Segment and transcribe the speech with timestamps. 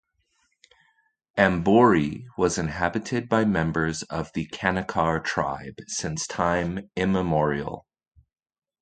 [1.37, 7.85] Amboori was inhabited by members of the Kanikar tribe since time immemorial.